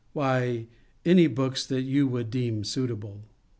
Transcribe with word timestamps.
Why, 0.13 0.65
any 1.05 1.27
books 1.27 1.63
that 1.67 1.83
you 1.83 2.07
would 2.07 2.31
deem 2.31 2.63
suitable. 2.63 3.21